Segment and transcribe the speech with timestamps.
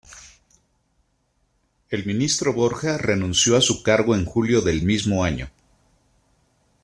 [1.89, 5.51] El ministro Borja renunció a su cargo en julio del mismo año.